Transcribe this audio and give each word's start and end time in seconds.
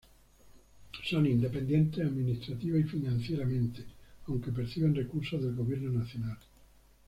Son 1.03 1.25
independientes 1.27 2.03
administrativa 2.03 2.79
y 2.79 2.83
financieramente, 2.85 3.83
aunque 4.25 4.51
perciben 4.51 4.95
recursos 4.95 5.43
del 5.43 5.53
gobierno 5.55 5.91
nacional. 5.91 6.39